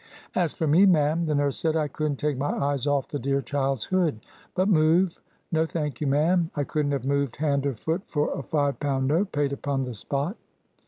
"As 0.33 0.51
for 0.51 0.65
me, 0.65 0.87
ma'am," 0.87 1.27
the 1.27 1.35
nurse 1.35 1.57
said, 1.57 1.75
"I 1.75 1.87
couldn't 1.87 2.15
take 2.15 2.35
my 2.35 2.49
eyes 2.49 2.87
off 2.87 3.09
the 3.09 3.19
dear 3.19 3.39
child's 3.39 3.83
hood. 3.83 4.19
But 4.55 4.67
move,—no 4.67 5.67
thank 5.67 6.01
you, 6.01 6.07
ma'am,—I 6.07 6.63
couldn't 6.63 6.93
have 6.93 7.05
moved 7.05 7.35
hand 7.35 7.67
or 7.67 7.75
foot 7.75 8.01
for 8.07 8.33
a 8.33 8.41
five 8.41 8.79
pound 8.79 9.09
note, 9.09 9.31
paid 9.31 9.53
upon 9.53 9.83
the 9.83 9.93
spot." 9.93 10.37